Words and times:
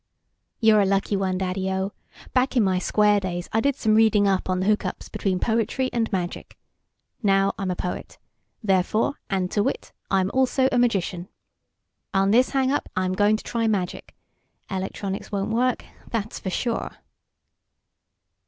"You're 0.59 0.81
a 0.81 0.85
lucky 0.87 1.15
one, 1.15 1.37
Daddyo. 1.37 1.91
Back 2.33 2.57
in 2.57 2.63
my 2.63 2.79
square 2.79 3.19
days, 3.19 3.47
I 3.53 3.59
did 3.59 3.75
some 3.75 3.93
reading 3.93 4.27
up 4.27 4.49
on 4.49 4.59
the 4.59 4.65
hookups 4.65 5.11
between 5.11 5.39
poetry 5.39 5.91
and 5.93 6.11
magic. 6.11 6.57
Now, 7.21 7.53
I'm 7.59 7.69
a 7.69 7.75
poet. 7.75 8.17
Therefore, 8.63 9.19
and 9.29 9.51
to 9.51 9.61
wit, 9.61 9.91
I'm 10.09 10.31
also 10.33 10.67
a 10.71 10.79
magician. 10.79 11.27
On 12.15 12.31
this 12.31 12.49
hangup, 12.49 12.87
I'm 12.95 13.13
going 13.13 13.37
to 13.37 13.43
try 13.43 13.67
magic. 13.67 14.15
Electronics 14.71 15.31
won't 15.31 15.51
work, 15.51 15.85
that's 16.09 16.39
for 16.39 16.49
sure." 16.49 16.97